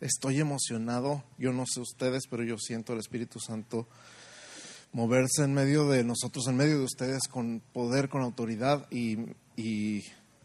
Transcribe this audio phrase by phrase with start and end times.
[0.00, 3.86] Estoy emocionado, yo no sé ustedes, pero yo siento el Espíritu Santo
[4.92, 10.02] moverse en medio de nosotros, en medio de ustedes, con poder, con autoridad y,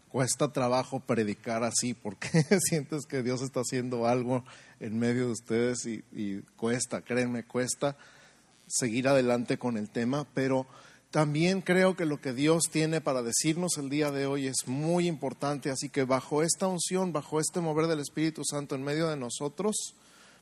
[0.08, 2.28] cuesta trabajo predicar así porque
[2.68, 4.44] sientes que Dios está haciendo algo
[4.80, 7.96] en medio de ustedes y, y, cuesta, créanme, cuesta
[8.66, 10.66] seguir adelante con el tema, pero
[11.10, 15.08] también creo que lo que Dios tiene para decirnos el día de hoy es muy
[15.08, 19.16] importante, así que bajo esta unción, bajo este mover del Espíritu Santo en medio de
[19.16, 19.94] nosotros,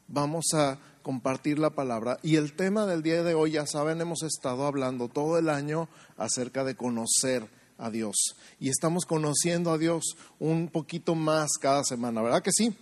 [0.09, 2.19] vamos a compartir la palabra.
[2.23, 5.89] Y el tema del día de hoy, ya saben, hemos estado hablando todo el año
[6.19, 7.49] acerca de conocer
[7.79, 8.37] a Dios.
[8.61, 12.77] Y estamos conociendo a Dios un poquito más cada semana, ¿verdad que sí?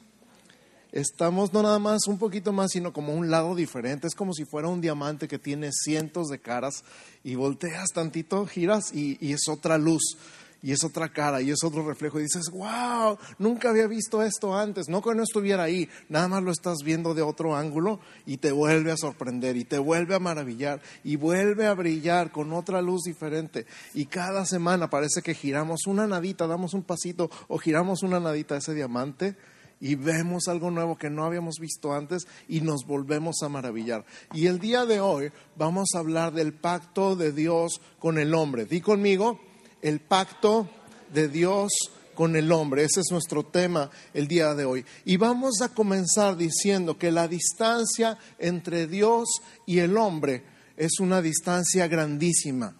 [0.97, 4.07] Estamos no nada más un poquito más, sino como un lado diferente.
[4.07, 6.85] Es como si fuera un diamante que tiene cientos de caras
[7.23, 10.17] y volteas tantito, giras y, y es otra luz
[10.63, 14.57] y es otra cara y es otro reflejo y dices, wow, nunca había visto esto
[14.57, 18.39] antes, no que no estuviera ahí, nada más lo estás viendo de otro ángulo y
[18.39, 22.81] te vuelve a sorprender y te vuelve a maravillar y vuelve a brillar con otra
[22.81, 23.66] luz diferente.
[23.93, 28.55] Y cada semana parece que giramos una nadita, damos un pasito o giramos una nadita
[28.55, 29.37] a ese diamante
[29.80, 34.05] y vemos algo nuevo que no habíamos visto antes y nos volvemos a maravillar.
[34.32, 38.65] Y el día de hoy vamos a hablar del pacto de Dios con el hombre.
[38.65, 39.41] Di conmigo,
[39.82, 40.69] el pacto
[41.13, 41.73] de Dios
[42.15, 42.85] con el hombre.
[42.85, 44.85] Ese es nuestro tema el día de hoy.
[45.04, 49.29] Y vamos a comenzar diciendo que la distancia entre Dios
[49.66, 50.43] y el hombre
[50.77, 52.74] es una distancia grandísima.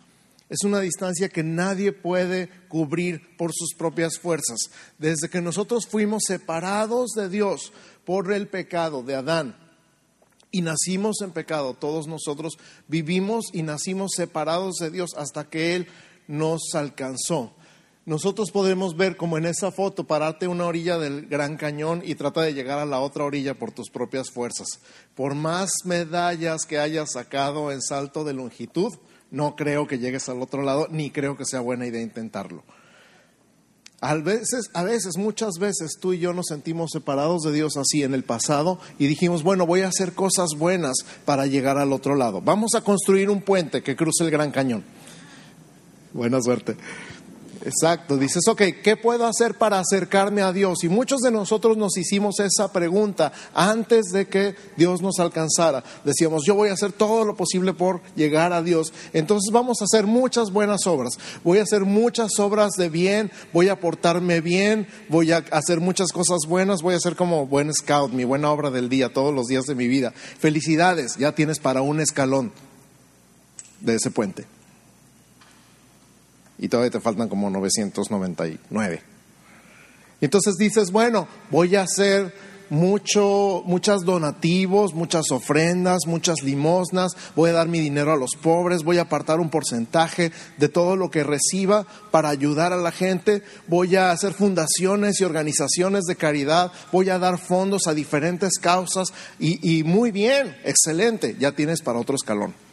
[0.48, 4.58] Es una distancia que nadie puede cubrir por sus propias fuerzas.
[4.98, 7.72] Desde que nosotros fuimos separados de Dios
[8.05, 9.56] por el pecado de Adán
[10.52, 12.55] y nacimos en pecado, todos nosotros
[12.86, 15.89] vivimos y nacimos separados de Dios hasta que Él
[16.28, 17.52] nos alcanzó.
[18.05, 22.42] Nosotros podemos ver como en esa foto, pararte una orilla del Gran Cañón y trata
[22.42, 24.78] de llegar a la otra orilla por tus propias fuerzas.
[25.17, 28.94] Por más medallas que hayas sacado en salto de longitud,
[29.30, 32.62] no creo que llegues al otro lado, ni creo que sea buena idea intentarlo.
[34.01, 38.02] A veces, a veces, muchas veces tú y yo nos sentimos separados de Dios así
[38.02, 42.14] en el pasado y dijimos, bueno, voy a hacer cosas buenas para llegar al otro
[42.14, 42.42] lado.
[42.42, 44.84] Vamos a construir un puente que cruce el Gran Cañón.
[46.12, 46.77] Buena suerte.
[47.66, 50.84] Exacto, dices, ok, ¿qué puedo hacer para acercarme a Dios?
[50.84, 55.82] Y muchos de nosotros nos hicimos esa pregunta antes de que Dios nos alcanzara.
[56.04, 58.92] Decíamos, yo voy a hacer todo lo posible por llegar a Dios.
[59.12, 61.18] Entonces vamos a hacer muchas buenas obras.
[61.42, 66.12] Voy a hacer muchas obras de bien, voy a portarme bien, voy a hacer muchas
[66.12, 69.48] cosas buenas, voy a ser como buen scout, mi buena obra del día, todos los
[69.48, 70.12] días de mi vida.
[70.12, 72.52] Felicidades, ya tienes para un escalón
[73.80, 74.55] de ese puente
[76.58, 79.02] y todavía te faltan como 999.
[80.20, 82.33] Entonces dices, bueno, voy a hacer
[82.70, 88.83] mucho, muchas donativos, muchas ofrendas, muchas limosnas, voy a dar mi dinero a los pobres,
[88.83, 93.42] voy a apartar un porcentaje de todo lo que reciba para ayudar a la gente,
[93.68, 99.12] voy a hacer fundaciones y organizaciones de caridad, voy a dar fondos a diferentes causas
[99.39, 102.65] y, y muy bien, excelente, ya tienes para otro escalón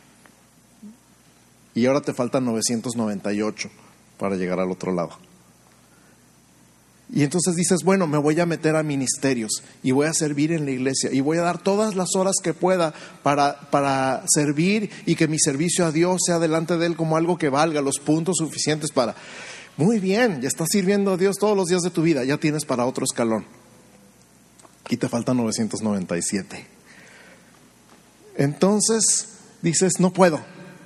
[1.75, 3.69] y ahora te faltan 998
[4.17, 5.17] para llegar al otro lado.
[7.13, 10.65] Y entonces dices, bueno, me voy a meter a ministerios y voy a servir en
[10.65, 15.15] la iglesia y voy a dar todas las horas que pueda para, para servir y
[15.15, 18.37] que mi servicio a Dios sea delante de Él como algo que valga, los puntos
[18.37, 19.15] suficientes para...
[19.75, 22.63] Muy bien, ya estás sirviendo a Dios todos los días de tu vida, ya tienes
[22.65, 23.45] para otro escalón.
[24.89, 26.65] Y te faltan 997.
[28.37, 29.29] Entonces
[29.61, 30.39] dices, no puedo,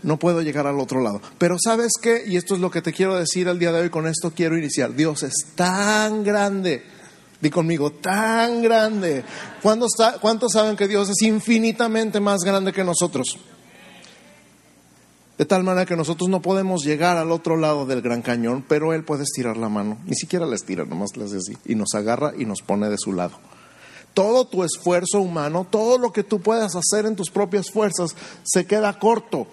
[0.07, 1.21] no puedo llegar al otro lado.
[1.37, 3.89] Pero sabes qué, y esto es lo que te quiero decir el día de hoy,
[3.89, 4.95] con esto quiero iniciar.
[4.95, 6.81] Dios es tan grande.
[7.41, 9.25] Di conmigo, tan grande.
[9.61, 13.37] ¿Cuántos saben que Dios es infinitamente más grande que nosotros?
[15.37, 18.93] De tal manera que nosotros no podemos llegar al otro lado del gran cañón, pero
[18.93, 19.97] Él puede estirar la mano.
[20.05, 21.57] Ni siquiera la estira, nomás le hace así.
[21.65, 23.37] Y nos agarra y nos pone de su lado.
[24.13, 28.65] Todo tu esfuerzo humano, todo lo que tú puedas hacer en tus propias fuerzas, se
[28.65, 29.47] queda corto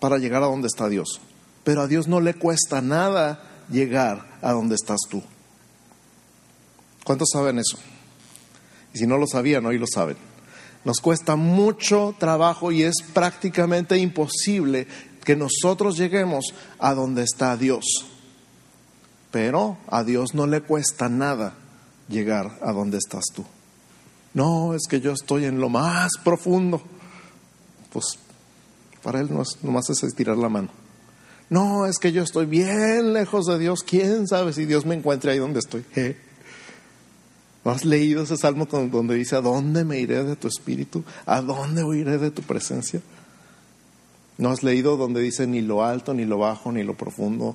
[0.00, 1.20] para llegar a donde está Dios.
[1.64, 5.22] Pero a Dios no le cuesta nada llegar a donde estás tú.
[7.04, 7.78] ¿Cuántos saben eso?
[8.94, 10.16] Y si no lo sabían, hoy lo saben.
[10.84, 14.86] Nos cuesta mucho trabajo y es prácticamente imposible
[15.24, 17.84] que nosotros lleguemos a donde está Dios.
[19.32, 21.54] Pero a Dios no le cuesta nada
[22.08, 23.44] llegar a donde estás tú.
[24.34, 26.82] No, es que yo estoy en lo más profundo.
[27.92, 28.18] Pues
[29.06, 29.28] para él
[29.62, 30.68] nomás es estirar la mano.
[31.48, 33.84] No, es que yo estoy bien lejos de Dios.
[33.84, 35.84] ¿Quién sabe si Dios me encuentre ahí donde estoy?
[37.64, 41.04] ¿No has leído ese salmo donde dice, ¿a dónde me iré de tu espíritu?
[41.24, 43.00] ¿A dónde huiré de tu presencia?
[44.38, 47.54] ¿No has leído donde dice, ni lo alto, ni lo bajo, ni lo profundo,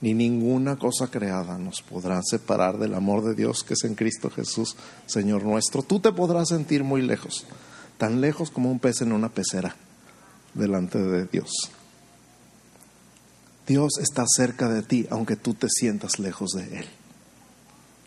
[0.00, 4.30] ni ninguna cosa creada nos podrá separar del amor de Dios que es en Cristo
[4.30, 4.74] Jesús,
[5.06, 5.84] Señor nuestro?
[5.84, 7.46] Tú te podrás sentir muy lejos,
[7.98, 9.76] tan lejos como un pez en una pecera
[10.54, 11.50] delante de Dios.
[13.66, 16.86] Dios está cerca de ti, aunque tú te sientas lejos de Él.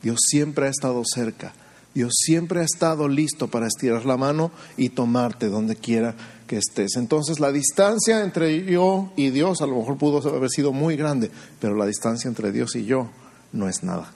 [0.02, 1.54] Dios siempre ha estado cerca.
[1.94, 6.16] Dios siempre ha estado listo para estirar la mano y tomarte donde quiera
[6.48, 6.96] que estés.
[6.96, 11.30] Entonces la distancia entre yo y Dios a lo mejor pudo haber sido muy grande,
[11.60, 13.10] pero la distancia entre Dios y yo
[13.52, 14.14] no es nada.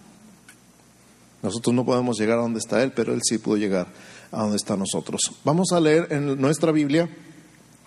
[1.44, 3.88] Nosotros no podemos llegar a donde está Él, pero Él sí pudo llegar
[4.32, 5.20] a donde está nosotros.
[5.44, 7.10] Vamos a leer en nuestra Biblia,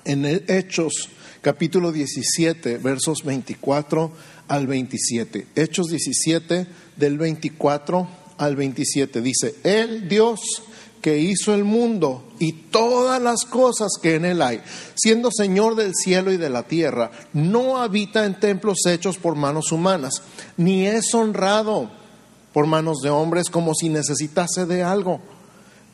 [0.05, 1.09] en Hechos
[1.41, 4.11] capítulo 17, versos 24
[4.49, 5.47] al 27.
[5.55, 6.67] Hechos 17
[6.97, 8.09] del 24
[8.39, 10.41] al 27 dice, el Dios
[11.01, 14.61] que hizo el mundo y todas las cosas que en él hay,
[14.95, 19.71] siendo Señor del cielo y de la tierra, no habita en templos hechos por manos
[19.73, 20.23] humanas,
[20.57, 21.91] ni es honrado
[22.53, 25.21] por manos de hombres como si necesitase de algo,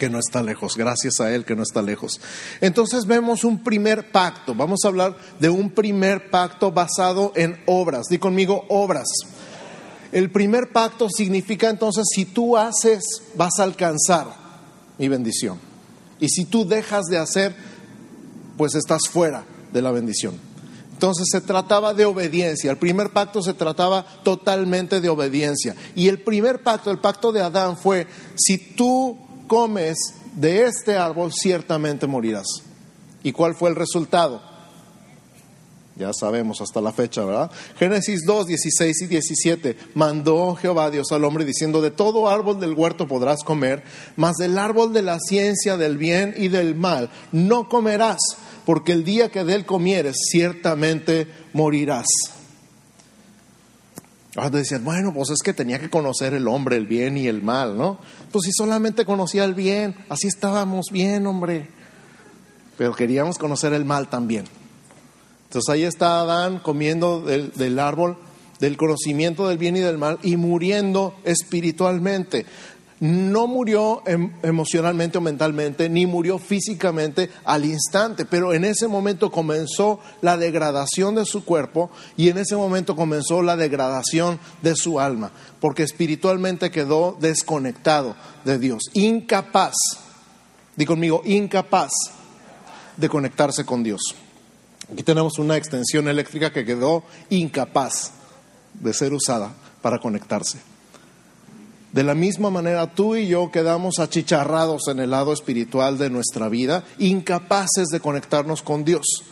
[0.00, 2.20] Que no está lejos, gracias a Él que no está lejos.
[2.60, 8.06] Entonces vemos un primer pacto, vamos a hablar de un primer pacto basado en obras.
[8.08, 9.06] Di conmigo, obras.
[10.10, 13.04] El primer pacto significa entonces, si tú haces,
[13.36, 14.26] vas a alcanzar
[14.98, 15.60] mi bendición.
[16.18, 17.54] Y si tú dejas de hacer,
[18.56, 20.34] pues estás fuera de la bendición.
[20.94, 22.70] Entonces se trataba de obediencia.
[22.70, 25.76] El primer pacto se trataba totalmente de obediencia.
[25.94, 28.06] Y el primer pacto, el pacto de Adán fue,
[28.36, 29.16] si tú
[29.50, 32.46] comes de este árbol, ciertamente morirás.
[33.24, 34.40] ¿Y cuál fue el resultado?
[35.96, 37.50] Ya sabemos hasta la fecha, ¿verdad?
[37.76, 39.76] Génesis 2, 16 y 17.
[39.94, 43.82] Mandó Jehová Dios al hombre diciendo, de todo árbol del huerto podrás comer,
[44.14, 48.20] mas del árbol de la ciencia del bien y del mal no comerás,
[48.64, 52.06] porque el día que de él comieres, ciertamente morirás.
[54.36, 57.42] Ahora decían, bueno, pues es que tenía que conocer el hombre, el bien y el
[57.42, 57.98] mal, ¿no?
[58.30, 61.68] Pues si solamente conocía el bien, así estábamos bien, hombre.
[62.78, 64.44] Pero queríamos conocer el mal también.
[65.48, 68.18] Entonces ahí está Adán comiendo del, del árbol
[68.60, 72.46] del conocimiento del bien y del mal y muriendo espiritualmente
[73.00, 79.32] no murió em, emocionalmente o mentalmente, ni murió físicamente al instante, pero en ese momento
[79.32, 85.00] comenzó la degradación de su cuerpo y en ese momento comenzó la degradación de su
[85.00, 88.14] alma, porque espiritualmente quedó desconectado
[88.44, 89.74] de Dios, incapaz,
[90.76, 91.90] di conmigo, incapaz
[92.98, 94.02] de conectarse con Dios.
[94.92, 98.12] Aquí tenemos una extensión eléctrica que quedó incapaz
[98.74, 100.69] de ser usada para conectarse.
[101.92, 106.48] De la misma manera, tú y yo quedamos achicharrados en el lado espiritual de nuestra
[106.48, 109.24] vida, incapaces de conectarnos con Dios.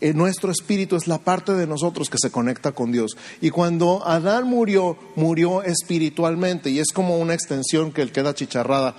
[0.00, 3.16] Eh, nuestro espíritu es la parte de nosotros que se conecta con Dios.
[3.40, 8.94] Y cuando Adán murió, murió espiritualmente y es como una extensión que él queda achicharrada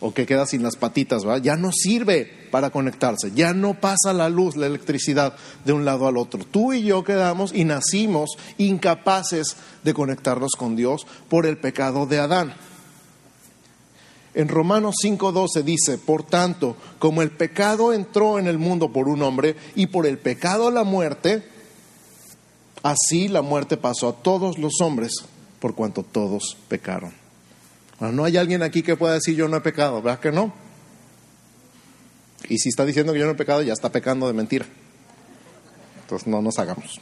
[0.00, 1.42] o que queda sin las patitas, ¿verdad?
[1.42, 6.06] ya no sirve para conectarse, ya no pasa la luz, la electricidad de un lado
[6.06, 6.44] al otro.
[6.44, 12.18] Tú y yo quedamos y nacimos incapaces de conectarnos con Dios por el pecado de
[12.20, 12.54] Adán.
[14.34, 19.22] En Romanos 5:12 dice, por tanto, como el pecado entró en el mundo por un
[19.22, 21.42] hombre y por el pecado la muerte,
[22.84, 25.12] así la muerte pasó a todos los hombres
[25.58, 27.27] por cuanto todos pecaron
[28.00, 30.52] no hay alguien aquí que pueda decir yo no he pecado, ¿verdad que no?
[32.48, 34.66] Y si está diciendo que yo no he pecado, ya está pecando de mentira.
[36.02, 37.00] Entonces no nos hagamos.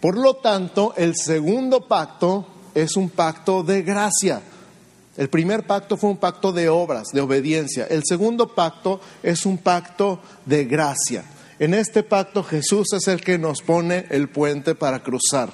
[0.00, 4.40] Por lo tanto, el segundo pacto es un pacto de gracia.
[5.16, 7.86] El primer pacto fue un pacto de obras, de obediencia.
[7.86, 11.24] El segundo pacto es un pacto de gracia.
[11.58, 15.52] En este pacto Jesús es el que nos pone el puente para cruzar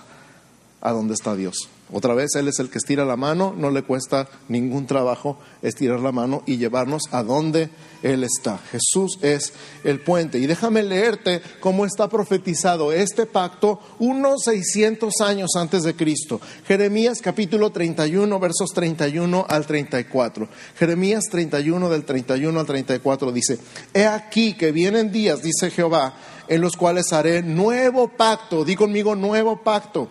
[0.81, 3.85] a donde está Dios Otra vez, Él es el que estira la mano, no le
[3.85, 7.71] cuesta ningún trabajo estirar la mano y llevarnos a donde
[8.03, 8.59] Él está.
[8.59, 9.53] Jesús es
[9.85, 10.41] el puente.
[10.41, 16.41] Y déjame leerte cómo está profetizado este pacto unos 600 años antes de Cristo.
[16.67, 20.49] Jeremías capítulo 31, versos 31 al 34.
[20.77, 23.61] Jeremías 31 del 31 al 34 dice,
[23.95, 26.15] He aquí que vienen días, dice Jehová,
[26.49, 28.65] en los cuales haré nuevo pacto.
[28.65, 30.11] Di conmigo nuevo pacto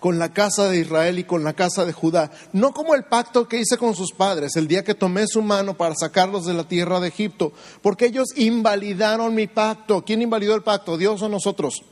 [0.00, 3.46] con la casa de Israel y con la casa de Judá, no como el pacto
[3.46, 6.64] que hice con sus padres el día que tomé su mano para sacarlos de la
[6.64, 7.52] tierra de Egipto,
[7.82, 10.02] porque ellos invalidaron mi pacto.
[10.04, 10.96] ¿Quién invalidó el pacto?
[10.96, 11.82] ¿Dios o nosotros?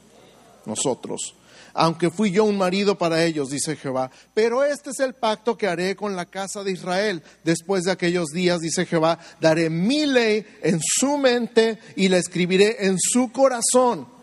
[0.64, 1.34] Nosotros.
[1.74, 4.10] Aunque fui yo un marido para ellos, dice Jehová.
[4.34, 7.22] Pero este es el pacto que haré con la casa de Israel.
[7.44, 12.86] Después de aquellos días, dice Jehová, daré mi ley en su mente y la escribiré
[12.86, 14.17] en su corazón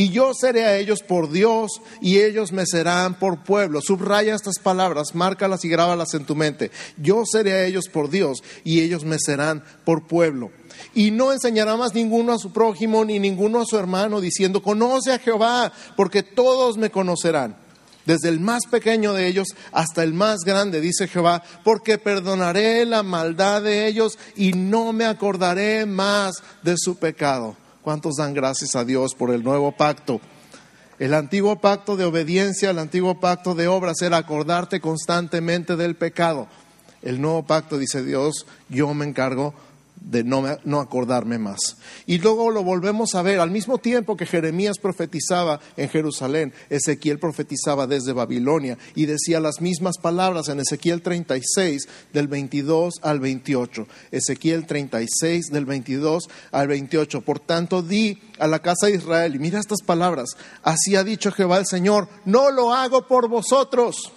[0.00, 3.82] y yo seré a ellos por Dios y ellos me serán por pueblo.
[3.82, 6.70] Subraya estas palabras, márcalas y grábalas en tu mente.
[6.96, 10.52] Yo seré a ellos por Dios y ellos me serán por pueblo.
[10.94, 15.12] Y no enseñará más ninguno a su prójimo ni ninguno a su hermano diciendo, conoce
[15.12, 17.56] a Jehová, porque todos me conocerán.
[18.06, 23.02] Desde el más pequeño de ellos hasta el más grande, dice Jehová, porque perdonaré la
[23.02, 27.54] maldad de ellos y no me acordaré más de su pecado.
[27.82, 30.20] ¿Cuántos dan gracias a Dios por el nuevo pacto?
[30.98, 36.46] El antiguo pacto de obediencia, el antiguo pacto de obras era acordarte constantemente del pecado.
[37.00, 39.54] El nuevo pacto dice Dios, yo me encargo
[40.00, 41.76] de no, no, acordarme más.
[42.06, 47.18] Y luego lo volvemos a ver, al mismo tiempo que Jeremías profetizaba en Jerusalén, Ezequiel
[47.18, 53.86] profetizaba desde Babilonia y decía las mismas palabras en Ezequiel 36 del 22 al 28.
[54.10, 57.20] Ezequiel 36 del 22 al 28.
[57.20, 60.30] Por tanto, di a la casa de Israel, y mira estas palabras,
[60.62, 64.12] así ha dicho Jehová el Señor, no lo hago por vosotros.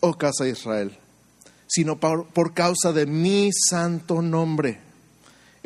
[0.00, 0.98] Oh casa de Israel
[1.76, 4.85] sino por, por causa de mi santo nombre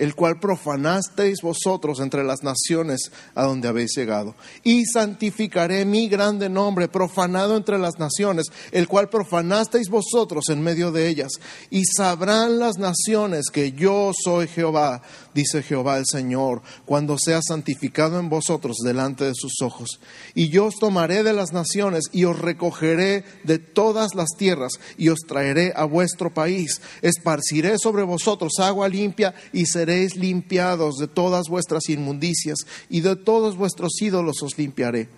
[0.00, 4.34] el cual profanasteis vosotros entre las naciones a donde habéis llegado.
[4.64, 10.90] Y santificaré mi grande nombre, profanado entre las naciones, el cual profanasteis vosotros en medio
[10.90, 11.32] de ellas.
[11.68, 15.02] Y sabrán las naciones que yo soy Jehová,
[15.34, 20.00] dice Jehová el Señor, cuando sea santificado en vosotros delante de sus ojos.
[20.34, 25.10] Y yo os tomaré de las naciones y os recogeré de todas las tierras y
[25.10, 26.80] os traeré a vuestro país.
[27.02, 33.16] Esparciré sobre vosotros agua limpia y seré seréis limpiados de todas vuestras inmundicias y de
[33.16, 35.08] todos vuestros ídolos os limpiaré.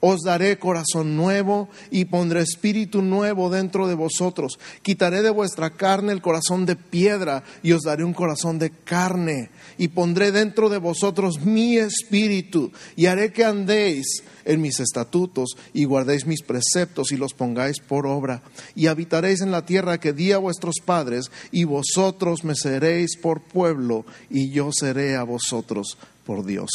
[0.00, 4.58] Os daré corazón nuevo y pondré espíritu nuevo dentro de vosotros.
[4.80, 9.50] Quitaré de vuestra carne el corazón de piedra y os daré un corazón de carne.
[9.76, 15.84] Y pondré dentro de vosotros mi espíritu y haré que andéis en mis estatutos y
[15.84, 18.42] guardéis mis preceptos y los pongáis por obra.
[18.74, 23.42] Y habitaréis en la tierra que di a vuestros padres y vosotros me seréis por
[23.42, 26.70] pueblo y yo seré a vosotros por Dios.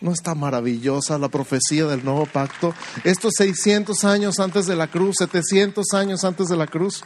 [0.00, 2.74] ¿No está maravillosa la profecía del nuevo pacto?
[3.02, 7.02] Estos 600 años antes de la cruz, 700 años antes de la cruz,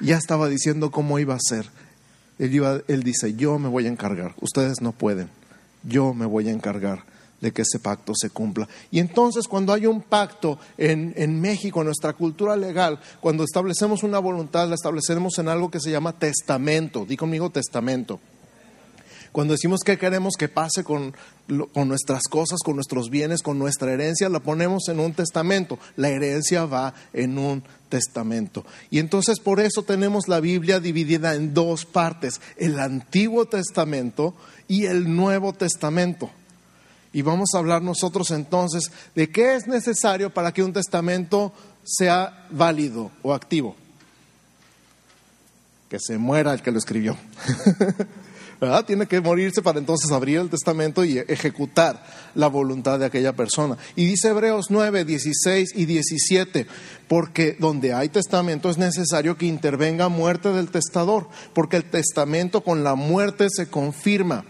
[0.00, 1.70] ya estaba diciendo cómo iba a ser.
[2.38, 5.28] Él, dice, yo me voy a encargar, ustedes no pueden,
[5.82, 7.04] yo me voy a encargar
[7.40, 8.66] de que ese pacto se cumpla.
[8.90, 14.02] Y entonces cuando hay un pacto en, en, México, en nuestra cultura legal, cuando establecemos
[14.02, 17.04] una voluntad, la establecemos en algo que se llama testamento.
[17.06, 18.20] Di conmigo testamento.
[19.32, 21.14] Cuando decimos que queremos que pase con,
[21.72, 25.78] con, nuestras cosas, con nuestros bienes, con nuestra herencia, la ponemos en un testamento.
[25.96, 28.64] La herencia va en un testamento.
[28.90, 34.34] Y entonces por eso tenemos la Biblia dividida en dos partes, el Antiguo Testamento
[34.66, 36.30] y el Nuevo Testamento.
[37.12, 41.52] Y vamos a hablar nosotros entonces de qué es necesario para que un testamento
[41.84, 43.76] sea válido o activo.
[45.88, 47.16] Que se muera el que lo escribió.
[48.86, 53.78] Tiene que morirse para entonces abrir el testamento y ejecutar la voluntad de aquella persona.
[53.96, 56.66] Y dice Hebreos 9, 16 y 17,
[57.08, 62.84] porque donde hay testamento es necesario que intervenga muerte del testador, porque el testamento con
[62.84, 64.44] la muerte se confirma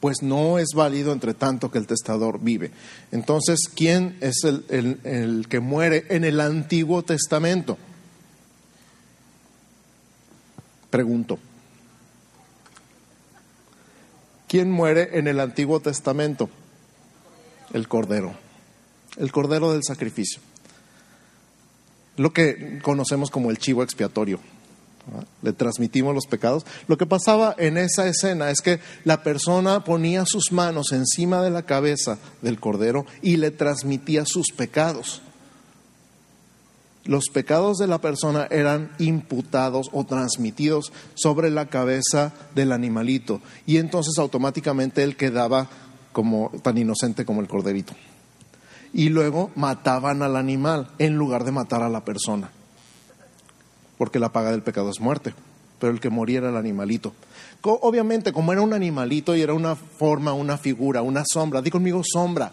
[0.00, 2.70] pues no es válido entre tanto que el testador vive.
[3.10, 7.76] Entonces, ¿quién es el, el, que muere en el Antiguo Testamento?
[10.90, 11.40] Pregunto.
[14.48, 16.48] ¿Quién muere en el Antiguo Testamento?
[17.74, 18.32] El Cordero.
[19.18, 20.40] El Cordero del sacrificio.
[22.16, 24.40] Lo que conocemos como el chivo expiatorio.
[25.42, 26.64] le transmitimos los pecados.
[26.86, 31.50] Lo que pasaba en esa escena es que la persona ponía sus manos encima de
[31.50, 35.20] la cabeza del cordero y le transmitía sus pecados.
[37.08, 43.78] Los pecados de la persona eran imputados o transmitidos sobre la cabeza del animalito y
[43.78, 45.68] entonces automáticamente él quedaba
[46.12, 47.94] como tan inocente como el corderito.
[48.92, 52.52] Y luego mataban al animal en lugar de matar a la persona
[53.98, 55.34] porque la paga del pecado es muerte,
[55.78, 57.12] pero el que moría era el animalito.
[57.62, 62.02] Obviamente, como era un animalito y era una forma, una figura, una sombra, di conmigo
[62.04, 62.52] sombra.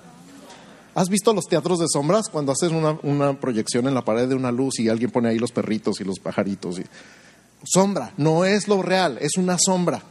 [0.96, 2.30] ¿Has visto los teatros de sombras?
[2.30, 5.52] Cuando haces una, proyección en la pared de una luz y alguien pone ahí los
[5.52, 6.80] perritos y los pajaritos.
[6.80, 6.86] Y...
[7.66, 10.02] Sombra, no es lo real, es una sombra.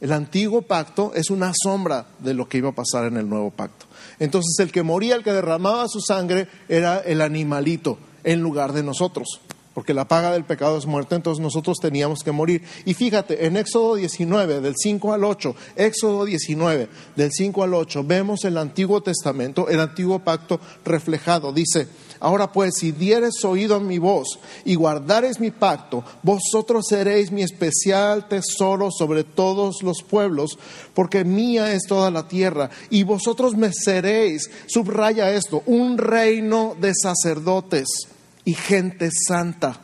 [0.00, 3.50] El antiguo pacto es una sombra de lo que iba a pasar en el nuevo
[3.50, 3.86] pacto.
[4.18, 8.82] Entonces el que moría, el que derramaba su sangre, era el animalito en lugar de
[8.82, 9.40] nosotros
[9.78, 12.64] porque la paga del pecado es muerte, entonces nosotros teníamos que morir.
[12.84, 18.02] Y fíjate, en Éxodo 19, del 5 al 8, Éxodo 19, del 5 al 8,
[18.02, 21.52] vemos el Antiguo Testamento, el Antiguo Pacto reflejado.
[21.52, 21.86] Dice,
[22.18, 27.42] ahora pues, si dieres oído a mi voz y guardares mi pacto, vosotros seréis mi
[27.42, 30.58] especial tesoro sobre todos los pueblos,
[30.92, 36.94] porque mía es toda la tierra, y vosotros me seréis, subraya esto, un reino de
[37.00, 38.08] sacerdotes
[38.48, 39.78] y gente santa.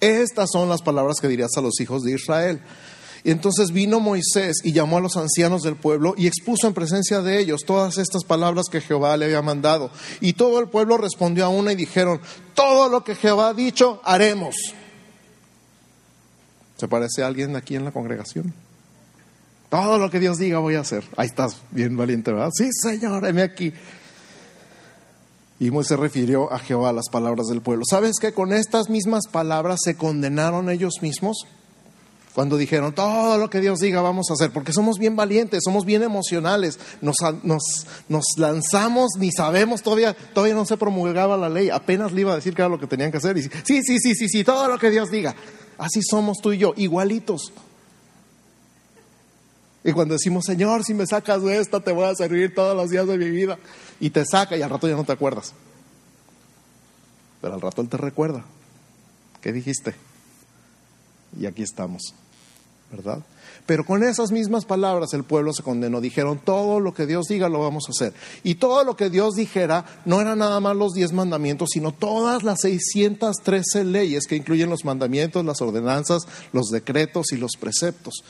[0.00, 2.60] Estas son las palabras que dirías a los hijos de Israel.
[3.24, 7.22] Y entonces vino Moisés y llamó a los ancianos del pueblo y expuso en presencia
[7.22, 9.90] de ellos todas estas palabras que Jehová le había mandado.
[10.20, 12.20] Y todo el pueblo respondió a una y dijeron,
[12.52, 14.54] todo lo que Jehová ha dicho, haremos.
[16.76, 18.52] ¿Se parece a alguien aquí en la congregación?
[19.70, 21.02] Todo lo que Dios diga voy a hacer.
[21.16, 22.50] Ahí estás, bien valiente, ¿verdad?
[22.52, 23.72] Sí, Señor, heme aquí.
[25.62, 27.84] Y Moisés refirió a Jehová las palabras del pueblo.
[27.88, 31.46] ¿Sabes que con estas mismas palabras se condenaron ellos mismos?
[32.34, 35.84] Cuando dijeron, todo lo que Dios diga vamos a hacer, porque somos bien valientes, somos
[35.84, 37.14] bien emocionales, nos,
[37.44, 42.36] nos, lanzamos, ni sabemos, todavía, todavía no se promulgaba la ley, apenas le iba a
[42.36, 43.36] decir que era lo que tenían que hacer.
[43.36, 45.36] Y sí, sí, sí, sí, sí, todo lo que Dios diga.
[45.78, 47.52] Así somos tú y yo, igualitos.
[49.84, 52.90] Y cuando decimos, Señor, si me sacas de esta, te voy a servir todos los
[52.90, 53.58] días de mi vida
[53.98, 55.54] y te saca y al rato ya no te acuerdas.
[57.40, 58.44] Pero al rato Él te recuerda.
[59.40, 59.94] ¿Qué dijiste?
[61.36, 62.14] Y aquí estamos,
[62.92, 63.18] ¿verdad?
[63.66, 66.00] Pero con esas mismas palabras el pueblo se condenó.
[66.00, 68.14] Dijeron, todo lo que Dios diga lo vamos a hacer.
[68.44, 72.44] Y todo lo que Dios dijera no eran nada más los diez mandamientos, sino todas
[72.44, 78.22] las 613 leyes que incluyen los mandamientos, las ordenanzas, los decretos y los preceptos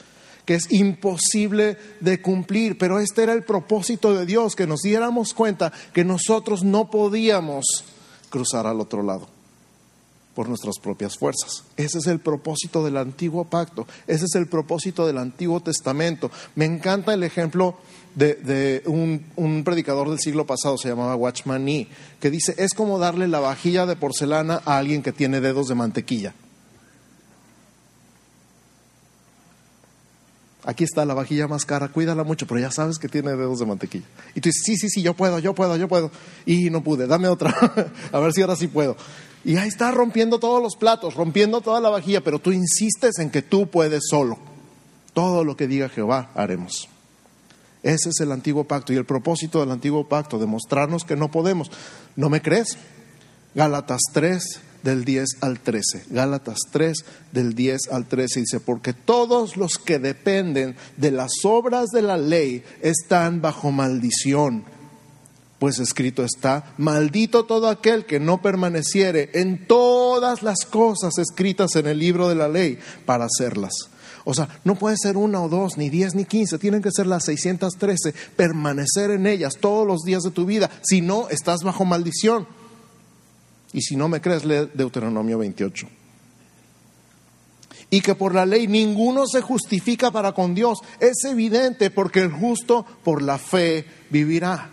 [0.45, 5.35] que es imposible de cumplir, pero este era el propósito de Dios, que nos diéramos
[5.35, 7.65] cuenta que nosotros no podíamos
[8.31, 9.29] cruzar al otro lado
[10.35, 11.65] por nuestras propias fuerzas.
[11.77, 16.31] Ese es el propósito del antiguo pacto, ese es el propósito del Antiguo Testamento.
[16.55, 17.77] Me encanta el ejemplo
[18.15, 21.89] de, un, un, predicador del siglo pasado, se llamaba Watchman Nee,
[22.21, 25.75] que dice, es como darle la vajilla de porcelana a alguien que tiene dedos de
[25.75, 26.35] mantequilla.
[30.65, 33.67] Aquí está la vajilla más cara, cuídala mucho, pero ya sabes que tiene dedos de
[33.67, 34.05] mantequilla.
[34.35, 36.13] Y tú dices, sí, sí, sí, yo puedo, yo puedo, yo puedo.
[36.47, 37.53] Y no pude, dame otra,
[38.13, 38.97] a ver si ahora sí puedo.
[39.45, 43.31] Y ahí está rompiendo todos los platos, rompiendo toda la vajilla, pero tú insistes en
[43.31, 44.39] que tú puedes solo.
[45.15, 46.89] Todo lo que diga Jehová haremos.
[47.83, 51.73] Ese es el antiguo pacto y el propósito del antiguo pacto, demostrarnos que no podemos.
[52.15, 52.79] ¿No me crees?
[53.57, 56.05] Gálatas 3, del 10 al 13.
[56.11, 56.97] Gálatas 3
[57.33, 62.17] del 10 al 13 dice, porque todos los que dependen de las obras de la
[62.17, 64.65] ley están bajo maldición.
[65.59, 71.87] Pues escrito está, maldito todo aquel que no permaneciere en todas las cosas escritas en
[71.87, 73.73] el libro de la ley para hacerlas.
[74.25, 77.07] O sea, no puede ser una o dos, ni diez, ni quince, tienen que ser
[77.07, 81.85] las 613, permanecer en ellas todos los días de tu vida, si no, estás bajo
[81.85, 82.47] maldición.
[83.73, 85.89] Y si no me crees, lee Deuteronomio 28.
[87.91, 90.79] Y que por la ley ninguno se justifica para con Dios.
[90.99, 94.71] Es evidente porque el justo por la fe vivirá.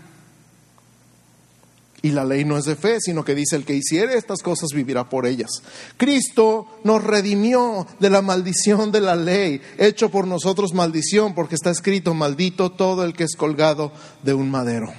[2.02, 4.70] Y la ley no es de fe, sino que dice el que hiciere estas cosas
[4.74, 5.50] vivirá por ellas.
[5.98, 11.72] Cristo nos redimió de la maldición de la ley, hecho por nosotros maldición, porque está
[11.72, 13.92] escrito, maldito todo el que es colgado
[14.24, 14.94] de un madero.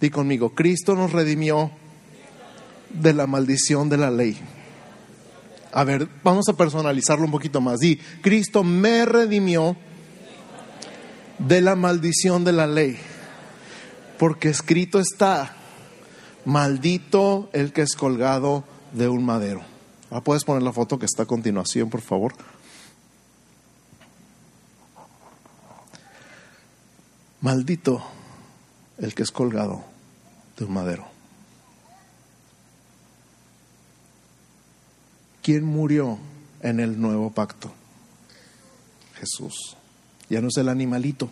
[0.00, 1.70] Di conmigo, Cristo nos redimió
[2.90, 4.38] de la maldición de la ley.
[5.72, 7.82] A ver, vamos a personalizarlo un poquito más.
[7.82, 9.76] Y Cristo me redimió
[11.38, 12.98] de la maldición de la ley.
[14.18, 15.54] Porque escrito está,
[16.44, 19.62] maldito el que es colgado de un madero.
[20.10, 22.32] Ah, ¿Puedes poner la foto que está a continuación, por favor?
[27.40, 28.02] Maldito
[28.98, 29.84] el que es colgado
[30.56, 31.15] de un madero.
[35.46, 36.18] ¿Quién murió
[36.60, 37.70] en el nuevo pacto?
[39.14, 39.76] Jesús.
[40.28, 41.30] Ya no es el animalito,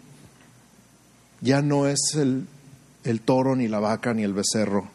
[1.40, 2.46] ya no es el,
[3.24, 4.88] toro, ni la vaca, ni el becerro,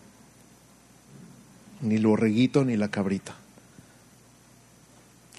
[1.82, 3.36] ni el borreguito, ni la cabrita.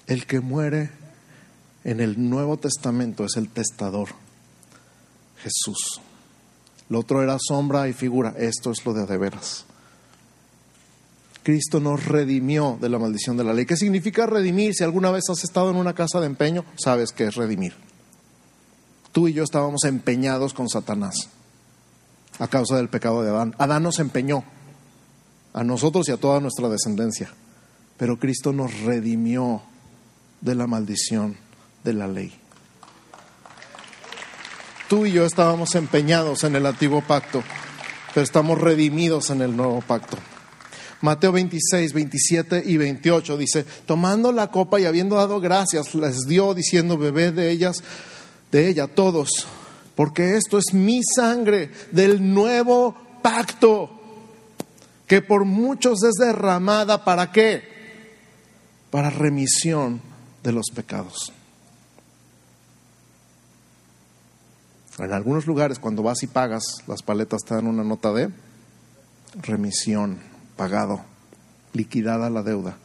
[0.05, 0.91] El que muere
[1.83, 4.09] en el Nuevo Testamento es el testador,
[5.37, 6.01] Jesús.
[6.87, 9.65] Lo otro era sombra y figura, esto es lo de de veras.
[11.43, 13.65] Cristo nos redimió de la maldición de la ley.
[13.65, 14.75] ¿Qué significa redimir?
[14.75, 17.73] Si alguna vez has estado en una casa de empeño, sabes qué es redimir.
[19.11, 21.29] Tú y yo estábamos empeñados con Satanás
[22.39, 23.55] a causa del pecado de Adán.
[23.57, 24.43] Adán nos empeñó
[25.53, 27.33] a nosotros y a toda nuestra descendencia,
[27.97, 29.61] pero Cristo nos redimió
[30.39, 31.37] de la maldición
[31.83, 32.33] de la ley.
[34.87, 37.43] Tú y yo estábamos empeñados en el antiguo pacto,
[38.13, 40.17] pero estamos redimidos en el nuevo pacto.
[41.01, 46.53] Mateo 26, 27 y 28 dice, tomando la copa y habiendo dado gracias, les dio
[46.53, 47.77] diciendo, bebed de ellas,
[48.51, 49.47] de ella todos,
[49.95, 53.89] porque esto es mi sangre del nuevo pacto,
[55.07, 57.63] que por muchos es derramada, ¿para qué?
[58.91, 60.01] Para remisión
[60.43, 61.33] de los pecados.
[64.99, 68.29] En algunos lugares, cuando vas y pagas, las paletas te dan una nota de
[69.41, 70.19] remisión,
[70.61, 71.01] pagado,
[71.73, 72.77] liquidada la deuda.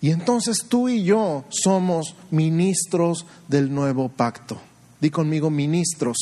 [0.00, 4.60] Y entonces tú y yo somos ministros del nuevo pacto.
[5.00, 6.16] Di conmigo ministros,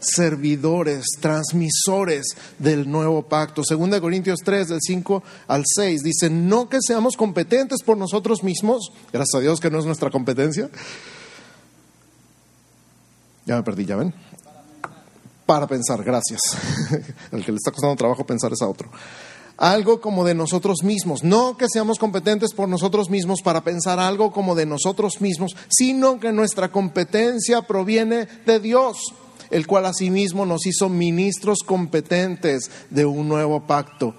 [0.00, 3.64] servidores, transmisores del nuevo pacto.
[3.64, 8.44] Segunda de Corintios 3, del 5 al 6, dice, no que seamos competentes por nosotros
[8.44, 10.68] mismos, gracias a Dios que no es nuestra competencia.
[13.46, 14.12] Ya me perdí, ya ven.
[15.50, 16.40] Para pensar, gracias.
[17.32, 18.88] El que le está costando trabajo pensar es a otro
[19.56, 21.24] algo como de nosotros mismos.
[21.24, 26.20] No que seamos competentes por nosotros mismos para pensar algo como de nosotros mismos, sino
[26.20, 29.12] que nuestra competencia proviene de Dios,
[29.50, 34.14] el cual asimismo nos hizo ministros competentes de un nuevo pacto.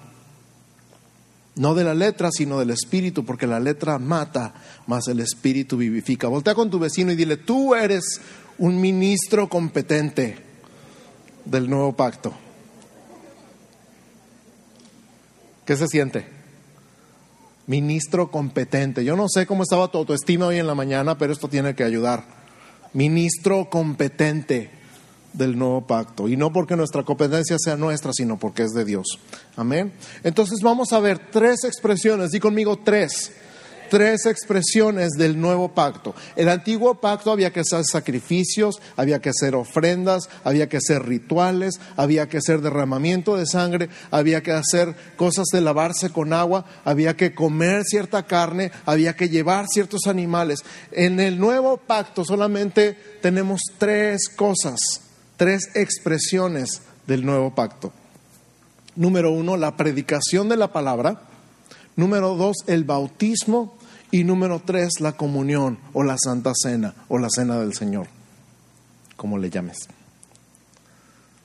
[1.56, 4.52] No de la letra, sino del espíritu, porque la letra mata,
[4.86, 6.28] mas el espíritu vivifica.
[6.28, 8.20] Voltea con tu vecino y dile, tú eres
[8.58, 10.51] un ministro competente
[11.44, 12.32] del nuevo pacto.
[15.64, 16.26] ¿Qué se siente?
[17.66, 19.04] Ministro competente.
[19.04, 21.84] Yo no sé cómo estaba tu autoestima hoy en la mañana, pero esto tiene que
[21.84, 22.24] ayudar.
[22.92, 24.70] Ministro competente
[25.32, 26.28] del nuevo pacto.
[26.28, 29.18] Y no porque nuestra competencia sea nuestra, sino porque es de Dios.
[29.56, 29.92] Amén.
[30.24, 32.30] Entonces vamos a ver tres expresiones.
[32.32, 33.32] Di conmigo tres
[33.92, 36.14] tres expresiones del nuevo pacto.
[36.34, 41.78] El antiguo pacto había que hacer sacrificios, había que hacer ofrendas, había que hacer rituales,
[41.94, 47.18] había que hacer derramamiento de sangre, había que hacer cosas de lavarse con agua, había
[47.18, 50.60] que comer cierta carne, había que llevar ciertos animales.
[50.92, 54.78] En el nuevo pacto solamente tenemos tres cosas,
[55.36, 57.92] tres expresiones del nuevo pacto.
[58.96, 61.20] Número uno, la predicación de la palabra.
[61.94, 63.81] Número dos, el bautismo.
[64.14, 68.08] Y número tres, la comunión o la Santa Cena o la Cena del Señor,
[69.16, 69.88] como le llames.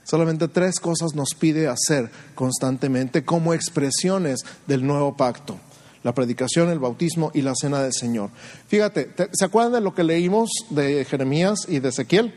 [0.03, 5.57] Solamente tres cosas nos pide hacer constantemente como expresiones del nuevo pacto.
[6.03, 8.29] La predicación, el bautismo y la cena del Señor.
[8.67, 12.33] Fíjate, ¿se acuerdan de lo que leímos de Jeremías y de Ezequiel?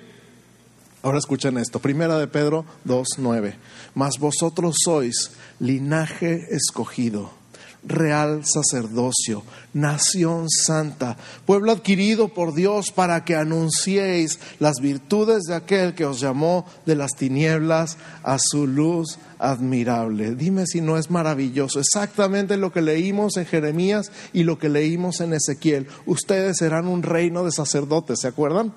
[1.03, 1.81] Ahora escuchen esto.
[1.81, 3.55] Primera de Pedro 2.9.
[3.95, 7.40] Mas vosotros sois linaje escogido
[7.83, 11.17] real sacerdocio, nación santa,
[11.47, 16.97] pueblo adquirido por Dios para que anunciéis las virtudes de aquel que os llamó de
[16.97, 20.35] las tinieblas a su luz admirable.
[20.35, 21.81] Dime si no es maravilloso.
[21.81, 25.87] Exactamente lo que leímos en Jeremías y lo que leímos en Ezequiel.
[26.07, 28.73] Ustedes serán un reino de sacerdotes, ¿se acuerdan?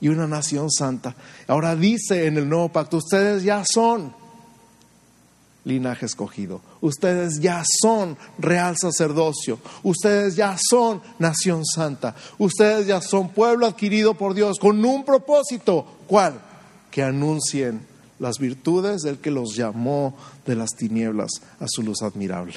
[0.00, 1.16] Y una nación santa.
[1.48, 4.25] Ahora dice en el nuevo pacto, ustedes ya son
[5.66, 6.62] linaje escogido.
[6.80, 9.58] Ustedes ya son real sacerdocio.
[9.82, 12.14] Ustedes ya son nación santa.
[12.38, 15.84] Ustedes ya son pueblo adquirido por Dios con un propósito.
[16.06, 16.40] ¿Cuál?
[16.90, 17.84] Que anuncien
[18.20, 22.54] las virtudes del que los llamó de las tinieblas a su luz admirable.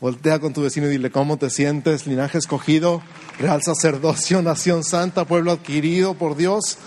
[0.00, 2.06] Voltea con tu vecino y dile, ¿cómo te sientes?
[2.06, 3.02] Linaje escogido,
[3.38, 6.78] real sacerdocio, nación santa, pueblo adquirido por Dios.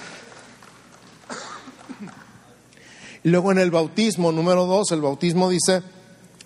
[3.09, 5.84] Y luego en el bautismo, número dos, el bautismo dice,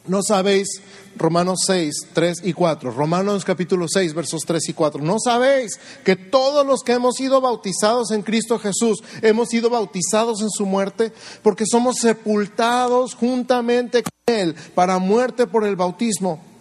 [0.07, 0.81] No sabéis,
[1.15, 6.15] Romanos 6, 3 y 4, Romanos capítulo 6, versos 3 y 4, no sabéis que
[6.15, 11.13] todos los que hemos sido bautizados en Cristo Jesús, hemos sido bautizados en su muerte,
[11.41, 16.52] porque somos sepultados juntamente con Él para muerte por el bautismo,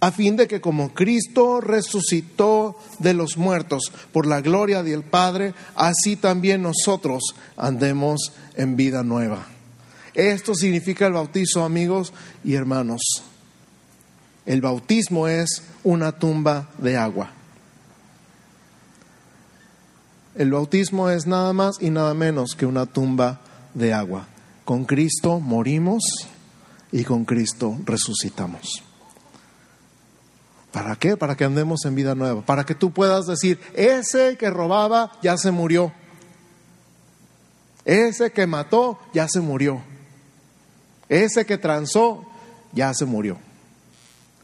[0.00, 5.54] a fin de que como Cristo resucitó de los muertos por la gloria del Padre,
[5.74, 9.46] así también nosotros andemos en vida nueva.
[10.14, 12.12] Esto significa el bautizo, amigos
[12.44, 13.00] y hermanos.
[14.46, 17.32] El bautismo es una tumba de agua.
[20.34, 23.40] El bautismo es nada más y nada menos que una tumba
[23.74, 24.28] de agua.
[24.64, 26.02] Con Cristo morimos
[26.92, 28.87] y con Cristo resucitamos.
[30.78, 31.16] ¿Para qué?
[31.16, 32.42] Para que andemos en vida nueva.
[32.42, 35.92] Para que tú puedas decir, ese que robaba ya se murió.
[37.84, 39.82] Ese que mató ya se murió.
[41.08, 42.24] Ese que transó
[42.72, 43.38] ya se murió.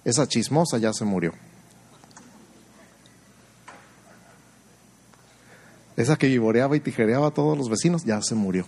[0.04, 1.32] Esa chismosa ya se murió.
[5.96, 8.66] Esa que vivoreaba y tijereaba a todos los vecinos ya se murió.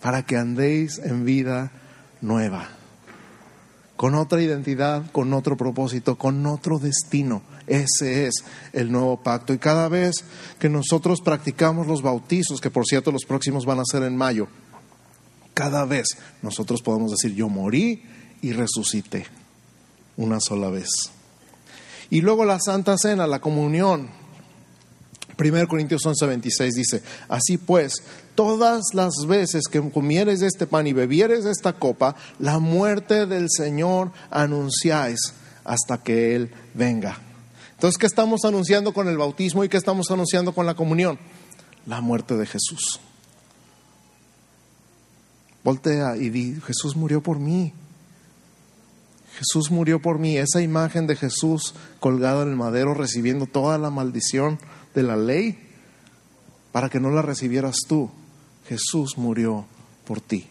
[0.00, 1.72] Para que andéis en vida
[2.20, 2.75] nueva,
[3.96, 7.42] con otra identidad, con otro propósito, con otro destino.
[7.66, 9.52] Ese es el nuevo pacto.
[9.52, 10.24] Y cada vez
[10.58, 14.48] que nosotros practicamos los bautizos, que por cierto los próximos van a ser en mayo,
[15.54, 16.06] cada vez
[16.42, 18.02] nosotros podemos decir, yo morí
[18.42, 19.26] y resucité
[20.16, 20.88] una sola vez.
[22.10, 24.10] Y luego la Santa Cena, la comunión.
[25.38, 28.02] 1 Corintios 11, 26 dice, así pues,
[28.36, 34.12] todas las veces que comieres este pan y bebieres esta copa, la muerte del Señor
[34.30, 35.18] anunciáis
[35.64, 37.18] hasta que Él venga.
[37.74, 41.18] Entonces, ¿qué estamos anunciando con el bautismo y qué estamos anunciando con la comunión?
[41.86, 43.00] La muerte de Jesús.
[45.64, 47.72] Voltea y di, Jesús murió por mí.
[49.36, 50.38] Jesús murió por mí.
[50.38, 54.58] Esa imagen de Jesús colgado en el madero recibiendo toda la maldición
[54.94, 55.58] de la ley
[56.72, 58.10] para que no la recibieras tú.
[58.68, 59.66] Jesús murió
[60.06, 60.46] por ti.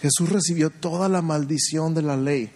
[0.00, 2.50] Jesús recibió toda la maldición de la ley.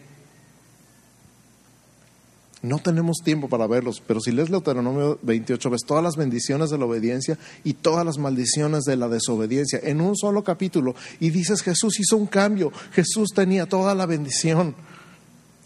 [2.60, 6.78] No tenemos tiempo para verlos, pero si lees Deuteronomio 28 ves todas las bendiciones de
[6.78, 10.96] la obediencia y todas las maldiciones de la desobediencia en un solo capítulo.
[11.20, 14.74] Y dices Jesús hizo un cambio, Jesús tenía toda la bendición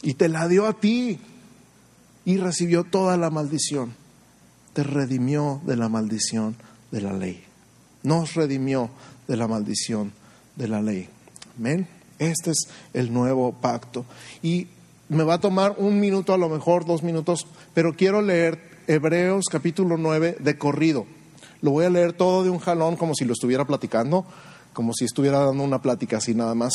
[0.02, 1.18] y te la dio a ti.
[2.24, 3.94] Y recibió toda la maldición,
[4.74, 6.55] te redimió de la maldición
[6.92, 7.42] de la ley,
[8.03, 8.91] nos redimió
[9.29, 10.12] de la maldición
[10.57, 11.09] de la ley.
[11.59, 11.87] Amén.
[12.19, 14.05] Este es el nuevo pacto.
[14.43, 14.69] Y
[15.09, 19.45] me va a tomar un minuto, a lo mejor dos minutos, pero quiero leer Hebreos
[19.51, 21.07] capítulo 9 de corrido.
[21.61, 24.27] Lo voy a leer todo de un jalón como si lo estuviera platicando,
[24.73, 26.73] como si estuviera dando una plática así nada más.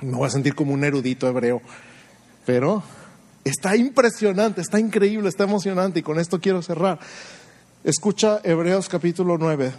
[0.00, 1.60] Me voy a sentir como un erudito hebreo.
[2.46, 2.82] Pero
[3.44, 6.98] está impresionante, está increíble, está emocionante y con esto quiero cerrar.
[7.84, 9.72] Escucha Hebreos capítulo 9.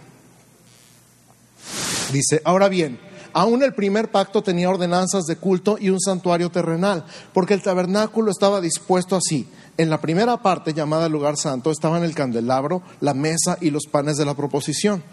[2.12, 2.98] Dice, ahora bien,
[3.32, 8.30] Aún el primer pacto tenía ordenanzas de culto y un santuario terrenal, porque el tabernáculo
[8.30, 9.48] estaba dispuesto así.
[9.76, 14.16] En la primera parte, llamada lugar santo, estaban el candelabro, la mesa y los panes
[14.16, 15.04] de la proposición.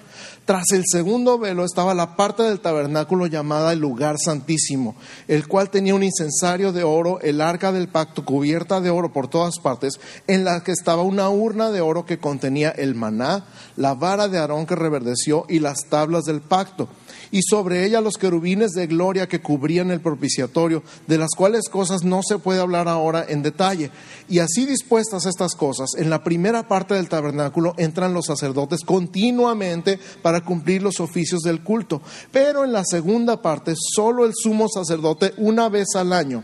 [0.45, 4.95] Tras el segundo velo estaba la parte del tabernáculo llamada el lugar santísimo,
[5.27, 9.27] el cual tenía un incensario de oro, el arca del pacto cubierta de oro por
[9.27, 13.93] todas partes, en la que estaba una urna de oro que contenía el maná, la
[13.93, 16.87] vara de Aarón que reverdeció y las tablas del pacto
[17.31, 22.03] y sobre ella los querubines de gloria que cubrían el propiciatorio, de las cuales cosas
[22.03, 23.91] no se puede hablar ahora en detalle.
[24.29, 29.99] Y así dispuestas estas cosas, en la primera parte del tabernáculo entran los sacerdotes continuamente
[30.21, 35.33] para cumplir los oficios del culto, pero en la segunda parte solo el sumo sacerdote
[35.37, 36.43] una vez al año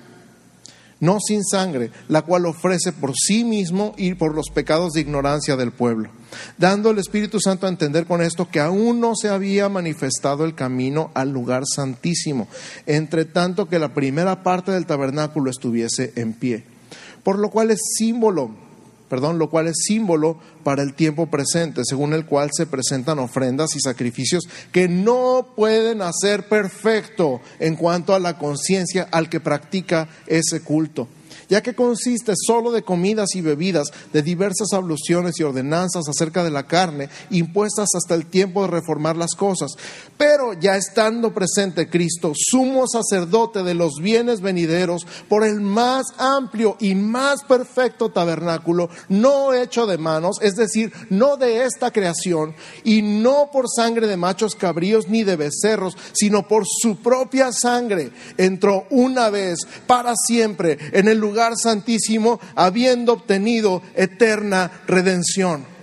[1.04, 5.58] no sin sangre, la cual ofrece por sí mismo y por los pecados de ignorancia
[5.58, 6.10] del pueblo,
[6.58, 10.56] dando el Espíritu Santo a entender con esto que aún no se había manifestado el
[10.56, 12.48] camino al lugar santísimo,
[12.86, 16.63] entre tanto que la primera parte del tabernáculo estuviese en pie,
[17.24, 18.63] por lo cual es símbolo
[19.13, 23.76] perdón, lo cual es símbolo para el tiempo presente, según el cual se presentan ofrendas
[23.76, 30.10] y sacrificios que no pueden hacer perfecto en cuanto a la conciencia al que practica
[30.26, 31.08] ese culto.
[31.53, 36.49] Ya que consiste solo de comidas y bebidas, de diversas abluciones y ordenanzas acerca de
[36.49, 39.73] la carne, impuestas hasta el tiempo de reformar las cosas.
[40.17, 46.75] Pero ya estando presente Cristo, sumo sacerdote de los bienes venideros, por el más amplio
[46.79, 53.03] y más perfecto tabernáculo, no hecho de manos, es decir, no de esta creación, y
[53.03, 58.87] no por sangre de machos cabríos ni de becerros, sino por su propia sangre, entró
[58.89, 65.73] una vez para siempre en el lugar santísimo, habiendo obtenido eterna redención.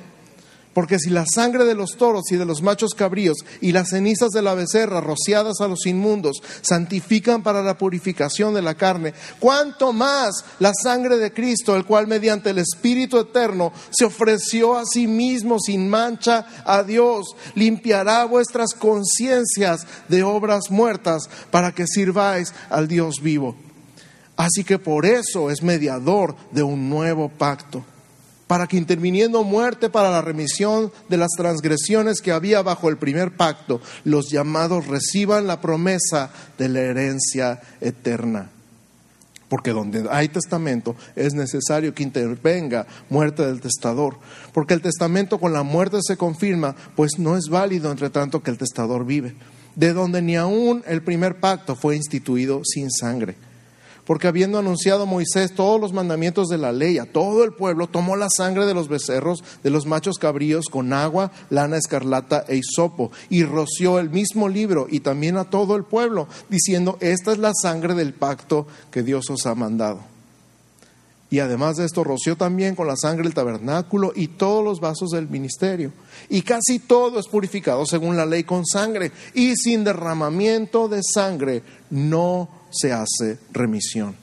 [0.73, 4.31] Porque si la sangre de los toros y de los machos cabríos y las cenizas
[4.31, 9.92] de la becerra rociadas a los inmundos santifican para la purificación de la carne, cuánto
[9.92, 15.09] más la sangre de Cristo, el cual mediante el Espíritu eterno se ofreció a sí
[15.09, 22.87] mismo sin mancha a Dios, limpiará vuestras conciencias de obras muertas para que sirváis al
[22.87, 23.57] Dios vivo.
[24.40, 27.85] Así que por eso es mediador de un nuevo pacto
[28.46, 33.37] para que interviniendo muerte para la remisión de las transgresiones que había bajo el primer
[33.37, 38.48] pacto, los llamados reciban la promesa de la herencia eterna.
[39.50, 44.16] Porque donde hay testamento es necesario que intervenga muerte del testador.
[44.55, 48.50] Porque el testamento con la muerte se confirma, pues no es válido entre tanto que
[48.50, 49.35] el testador vive.
[49.76, 53.50] De donde ni aún el primer pacto fue instituido sin sangre
[54.11, 58.16] porque habiendo anunciado Moisés todos los mandamientos de la ley a todo el pueblo, tomó
[58.16, 63.12] la sangre de los becerros, de los machos cabríos, con agua, lana escarlata e hisopo,
[63.29, 67.53] y roció el mismo libro y también a todo el pueblo, diciendo, esta es la
[67.55, 70.01] sangre del pacto que Dios os ha mandado.
[71.31, 75.11] Y además de esto, roció también con la sangre el tabernáculo y todos los vasos
[75.11, 75.92] del ministerio.
[76.29, 79.12] Y casi todo es purificado según la ley con sangre.
[79.35, 84.16] Y sin derramamiento de sangre no se hace remisión.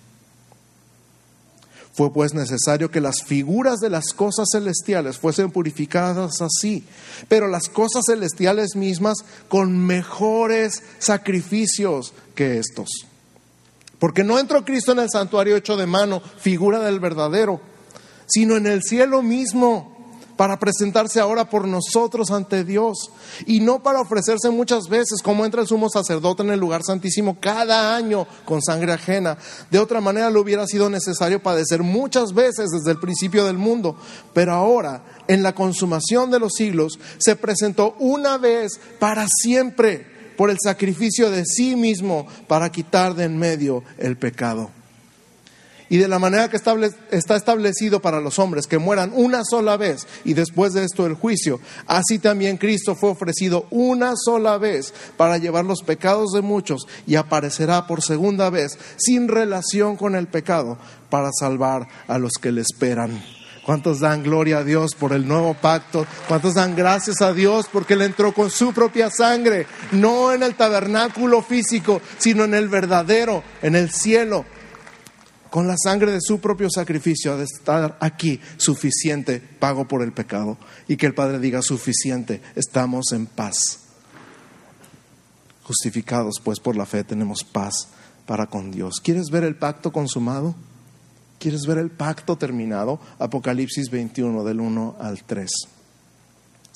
[1.97, 6.83] Fue pues necesario que las figuras de las cosas celestiales fuesen purificadas así,
[7.27, 9.17] pero las cosas celestiales mismas
[9.49, 12.87] con mejores sacrificios que estos.
[13.97, 17.61] Porque no entró Cristo en el santuario hecho de mano, figura del verdadero,
[18.27, 19.96] sino en el cielo mismo
[20.37, 23.11] para presentarse ahora por nosotros ante Dios
[23.45, 27.37] y no para ofrecerse muchas veces como entra el sumo sacerdote en el lugar santísimo
[27.41, 29.37] cada año con sangre ajena.
[29.71, 33.97] De otra manera le hubiera sido necesario padecer muchas veces desde el principio del mundo,
[34.33, 40.51] pero ahora en la consumación de los siglos se presentó una vez para siempre por
[40.51, 44.76] el sacrificio de sí mismo para quitar de en medio el pecado
[45.89, 50.07] y de la manera que está establecido para los hombres, que mueran una sola vez
[50.25, 55.37] y después de esto el juicio, así también Cristo fue ofrecido una sola vez para
[55.37, 60.77] llevar los pecados de muchos y aparecerá por segunda vez sin relación con el pecado
[61.09, 63.21] para salvar a los que le esperan.
[63.67, 66.07] ¿Cuántos dan gloria a Dios por el nuevo pacto?
[66.29, 70.55] ¿Cuántos dan gracias a Dios porque Él entró con su propia sangre, no en el
[70.55, 74.45] tabernáculo físico, sino en el verdadero, en el cielo,
[75.49, 80.11] con la sangre de su propio sacrificio ha de estar aquí suficiente pago por el
[80.11, 80.57] pecado
[80.87, 83.79] y que el Padre diga suficiente, estamos en paz.
[85.63, 87.89] Justificados pues por la fe tenemos paz
[88.25, 88.99] para con Dios.
[89.01, 90.55] ¿Quieres ver el pacto consumado?
[91.39, 92.99] ¿Quieres ver el pacto terminado?
[93.19, 95.49] Apocalipsis 21 del 1 al 3.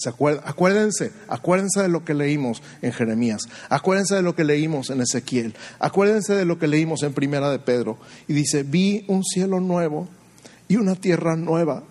[0.07, 5.55] Acuérdense, acuérdense de lo que leímos en Jeremías, acuérdense de lo que leímos en Ezequiel,
[5.79, 7.97] acuérdense de lo que leímos en Primera de Pedro.
[8.27, 10.07] Y dice, vi un cielo nuevo
[10.67, 11.83] y una tierra nueva,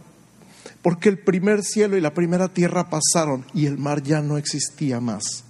[0.83, 5.01] porque el primer cielo y la primera tierra pasaron y el mar ya no existía
[5.01, 5.45] más.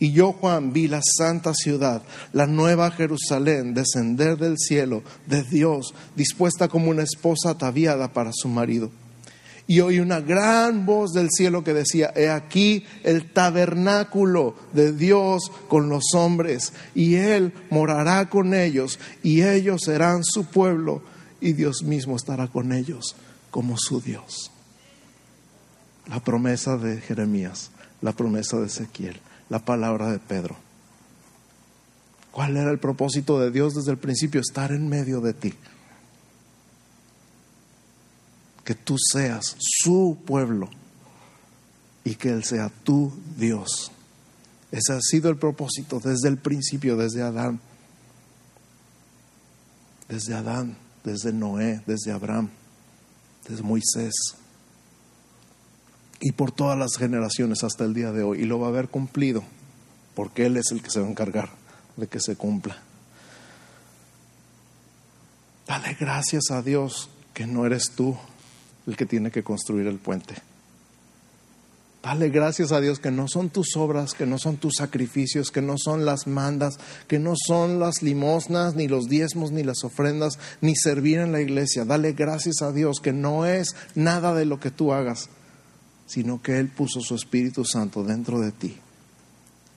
[0.00, 5.92] Y yo, Juan, vi la santa ciudad, la nueva Jerusalén, descender del cielo de Dios,
[6.14, 8.92] dispuesta como una esposa ataviada para su marido
[9.68, 15.52] y oí una gran voz del cielo que decía, he aquí el tabernáculo de Dios
[15.68, 21.02] con los hombres, y Él morará con ellos, y ellos serán su pueblo,
[21.38, 23.14] y Dios mismo estará con ellos
[23.50, 24.50] como su Dios.
[26.08, 30.56] La promesa de Jeremías, la promesa de Ezequiel, la palabra de Pedro.
[32.32, 34.40] ¿Cuál era el propósito de Dios desde el principio?
[34.40, 35.52] Estar en medio de ti
[38.68, 40.68] que tú seas su pueblo
[42.04, 43.90] y que Él sea tu Dios.
[44.70, 47.60] Ese ha sido el propósito desde el principio, desde Adán.
[50.06, 52.50] Desde Adán, desde Noé, desde Abraham,
[53.48, 54.12] desde Moisés.
[56.20, 58.42] Y por todas las generaciones hasta el día de hoy.
[58.42, 59.44] Y lo va a haber cumplido,
[60.14, 61.48] porque Él es el que se va a encargar
[61.96, 62.76] de que se cumpla.
[65.66, 68.14] Dale gracias a Dios que no eres tú
[68.88, 70.34] el que tiene que construir el puente.
[72.02, 75.60] Dale gracias a Dios que no son tus obras, que no son tus sacrificios, que
[75.60, 80.38] no son las mandas, que no son las limosnas, ni los diezmos, ni las ofrendas,
[80.62, 81.84] ni servir en la iglesia.
[81.84, 85.28] Dale gracias a Dios que no es nada de lo que tú hagas,
[86.06, 88.78] sino que Él puso su Espíritu Santo dentro de ti,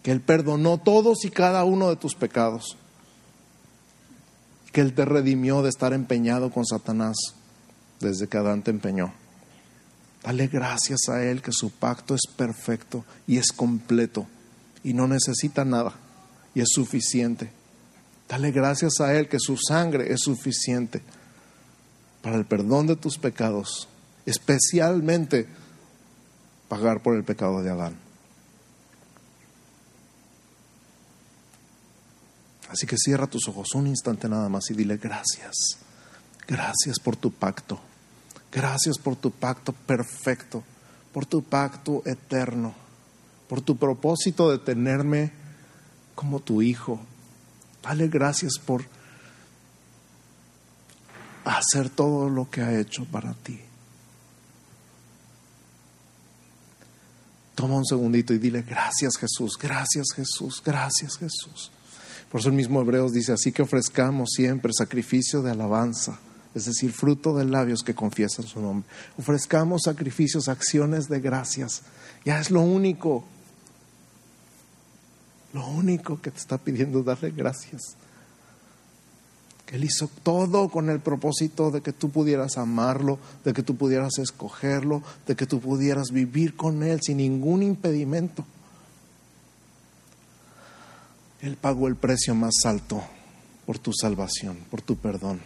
[0.03, 2.77] que Él perdonó todos y cada uno de tus pecados,
[4.71, 7.17] que Él te redimió de estar empeñado con Satanás
[8.01, 9.13] desde que Adán te empeñó.
[10.23, 14.27] Dale gracias a Él que su pacto es perfecto y es completo
[14.83, 15.93] y no necesita nada
[16.53, 17.51] y es suficiente.
[18.29, 21.01] Dale gracias a Él que su sangre es suficiente
[22.21, 23.87] para el perdón de tus pecados,
[24.25, 25.47] especialmente
[26.67, 27.95] pagar por el pecado de Adán.
[32.69, 35.55] Así que cierra tus ojos un instante nada más y dile gracias.
[36.47, 37.81] Gracias por tu pacto.
[38.51, 40.63] Gracias por tu pacto perfecto,
[41.13, 42.73] por tu pacto eterno,
[43.47, 45.31] por tu propósito de tenerme
[46.15, 46.99] como tu hijo.
[47.81, 48.83] Dale gracias por
[51.45, 53.59] hacer todo lo que ha hecho para ti.
[57.55, 61.71] Toma un segundito y dile gracias Jesús, gracias Jesús, gracias Jesús.
[62.29, 66.19] Por eso el mismo Hebreos dice, así que ofrezcamos siempre sacrificio de alabanza
[66.53, 68.87] es decir, fruto de labios que confiesan su nombre.
[69.17, 71.83] Ofrezcamos sacrificios, acciones de gracias.
[72.25, 73.23] Ya es lo único,
[75.53, 77.95] lo único que te está pidiendo darle gracias.
[79.65, 83.77] Que Él hizo todo con el propósito de que tú pudieras amarlo, de que tú
[83.77, 88.45] pudieras escogerlo, de que tú pudieras vivir con Él sin ningún impedimento.
[91.41, 93.01] Él pagó el precio más alto
[93.65, 95.39] por tu salvación, por tu perdón.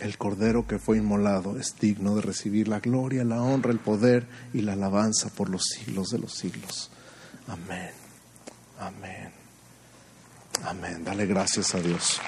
[0.00, 4.26] El Cordero que fue inmolado es digno de recibir la gloria, la honra, el poder
[4.54, 6.90] y la alabanza por los siglos de los siglos.
[7.48, 7.90] Amén.
[8.78, 9.30] Amén.
[10.64, 11.04] Amén.
[11.04, 12.20] Dale gracias a Dios.